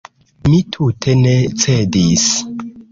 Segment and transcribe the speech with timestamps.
[0.53, 2.29] Mi tute ne cedis.